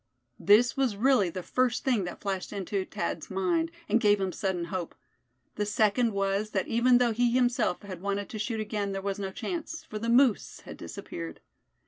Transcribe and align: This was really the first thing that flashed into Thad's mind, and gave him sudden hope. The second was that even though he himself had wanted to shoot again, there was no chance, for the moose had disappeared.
This 0.39 0.75
was 0.75 0.95
really 0.97 1.29
the 1.29 1.43
first 1.43 1.85
thing 1.85 2.05
that 2.05 2.19
flashed 2.21 2.51
into 2.51 2.85
Thad's 2.85 3.29
mind, 3.29 3.69
and 3.87 3.99
gave 4.01 4.19
him 4.19 4.31
sudden 4.31 4.65
hope. 4.73 4.95
The 5.57 5.65
second 5.67 6.11
was 6.13 6.49
that 6.53 6.67
even 6.67 6.97
though 6.97 7.11
he 7.13 7.29
himself 7.29 7.83
had 7.83 8.01
wanted 8.01 8.27
to 8.29 8.39
shoot 8.39 8.59
again, 8.59 8.93
there 8.93 9.01
was 9.03 9.19
no 9.19 9.29
chance, 9.31 9.83
for 9.87 9.99
the 9.99 10.09
moose 10.09 10.61
had 10.61 10.77
disappeared. 10.77 11.39